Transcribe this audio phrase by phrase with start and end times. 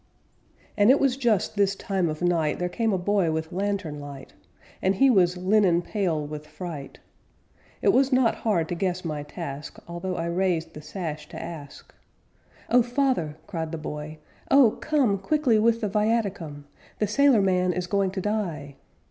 [0.77, 4.33] And it was just this time of night There came a boy with lantern light
[4.81, 6.97] And he was linen pale with fright;
[7.83, 11.93] It was not hard to guess my task, Although I raised the sash to ask
[12.71, 14.17] 'Oh, Father,' cried the boy,
[14.49, 15.19] 'Oh, come!
[15.19, 16.65] Quickly with the viaticum!
[16.97, 18.77] The sailor man is going to die!'